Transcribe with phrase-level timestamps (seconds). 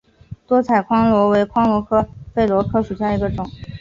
[0.47, 3.47] 多彩榧螺为榧螺科榧螺属下的一个种。